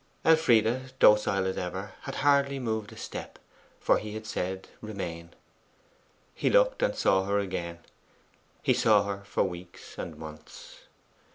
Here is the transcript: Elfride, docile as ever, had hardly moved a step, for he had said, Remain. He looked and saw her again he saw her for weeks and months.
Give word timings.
Elfride, 0.25 0.97
docile 0.97 1.45
as 1.45 1.59
ever, 1.59 1.91
had 2.01 2.15
hardly 2.25 2.57
moved 2.57 2.91
a 2.91 2.97
step, 2.97 3.37
for 3.79 3.99
he 3.99 4.13
had 4.15 4.25
said, 4.25 4.67
Remain. 4.81 5.29
He 6.33 6.49
looked 6.49 6.81
and 6.81 6.95
saw 6.95 7.25
her 7.25 7.37
again 7.37 7.77
he 8.63 8.73
saw 8.73 9.03
her 9.03 9.23
for 9.25 9.43
weeks 9.43 9.99
and 9.99 10.17
months. 10.17 10.85